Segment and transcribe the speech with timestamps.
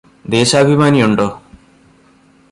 [0.25, 1.27] ദേശാഭിമാനിയുണ്ടോ